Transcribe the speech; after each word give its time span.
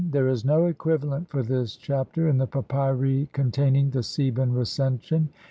There 0.09 0.27
is 0.29 0.43
no 0.43 0.65
equivalent 0.65 1.29
for 1.29 1.43
this 1.43 1.75
Chapter 1.75 2.27
in 2.27 2.39
the 2.39 2.47
papyri 2.47 3.29
con 3.33 3.51
taining 3.51 3.91
the 3.91 4.01
Theban 4.01 4.51
Recension. 4.51 5.29